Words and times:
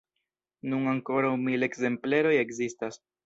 Nun 0.71 0.87
ankoraŭ 0.93 1.33
mil 1.43 1.67
ekzempleroj 1.69 2.35
ekzistas. 2.47 2.99